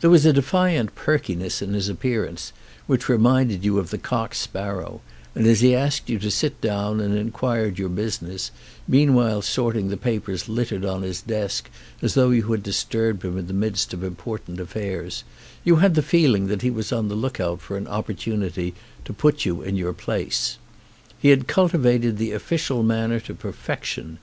There 0.00 0.10
was 0.10 0.24
a 0.24 0.32
defiant 0.32 0.94
perkiness 0.94 1.60
in 1.60 1.72
his 1.72 1.88
appearance 1.88 2.52
which 2.86 3.08
reminded 3.08 3.64
you 3.64 3.80
of 3.80 3.90
the 3.90 3.98
cock 3.98 4.32
sparrow, 4.32 5.00
and 5.34 5.44
as 5.44 5.58
he 5.58 5.74
asked 5.74 6.08
you 6.08 6.20
to 6.20 6.30
sit 6.30 6.60
down 6.60 7.00
and 7.00 7.18
inquired 7.18 7.76
your 7.76 7.88
business, 7.88 8.52
mean 8.86 9.12
while 9.14 9.42
sorting 9.42 9.88
the 9.88 9.96
papers 9.96 10.48
littered 10.48 10.84
on 10.84 11.02
his 11.02 11.20
desk 11.20 11.68
as 12.00 12.14
though 12.14 12.30
you 12.30 12.42
had 12.52 12.62
disturbed 12.62 13.24
him 13.24 13.36
in 13.36 13.48
the 13.48 13.52
midst 13.52 13.92
of 13.92 14.04
im 14.04 14.14
portant 14.14 14.60
affairs, 14.60 15.24
you 15.64 15.74
had 15.82 15.96
the 15.96 16.00
feeling 16.00 16.46
that 16.46 16.62
he 16.62 16.70
was 16.70 16.92
on 16.92 17.08
the 17.08 17.16
look 17.16 17.40
out 17.40 17.60
for 17.60 17.76
an 17.76 17.88
opportunity 17.88 18.72
to 19.04 19.12
put 19.12 19.44
you 19.44 19.62
in 19.62 19.74
your 19.74 19.92
place. 19.92 20.58
He 21.18 21.30
had 21.30 21.48
cultivated 21.48 22.18
the 22.18 22.30
official 22.30 22.84
man 22.84 23.10
ner 23.10 23.18
to 23.18 23.34
perfection. 23.34 24.18